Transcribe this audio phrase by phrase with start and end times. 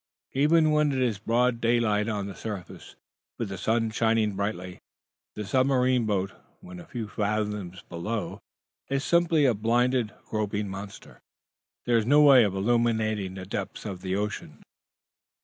[0.33, 2.95] Even when it is broad daylight on the surface,
[3.37, 4.79] with the sun shining brightly,
[5.35, 8.39] the submarine boat, when a few fathoms below,
[8.89, 11.21] is simply a blinded, groping monster.
[11.85, 14.63] There is no way of illuming the depths of the ocean.